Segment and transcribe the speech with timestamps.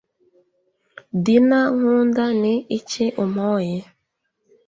[1.23, 3.77] dyna nkunda ni iki umpoye